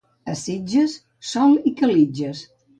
A 0.31 0.37
Sitges, 0.43 0.95
sol 1.33 1.55
i 1.73 1.77
calitges. 1.85 2.45